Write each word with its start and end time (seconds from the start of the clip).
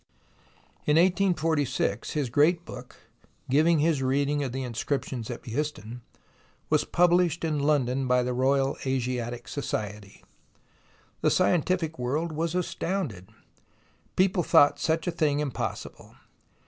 In 0.87 0.95
1846 0.97 2.13
his 2.13 2.31
great 2.31 2.65
book, 2.65 2.95
giving 3.51 3.77
his 3.77 4.01
reading 4.01 4.43
of 4.43 4.51
the 4.51 4.63
inscriptions 4.63 5.29
at 5.29 5.43
Behistun, 5.43 6.01
was 6.71 6.85
published 6.85 7.43
in 7.43 7.59
London 7.59 8.07
by 8.07 8.23
the 8.23 8.33
Royal 8.33 8.75
Asiatic 8.83 9.47
Society. 9.47 10.23
The 11.21 11.29
scientific 11.29 11.99
world 11.99 12.31
was 12.31 12.55
astounded. 12.55 13.29
People 14.15 14.41
thought 14.41 14.79
such 14.79 15.05
a 15.05 15.11
thing 15.11 15.39
impossible. 15.39 16.15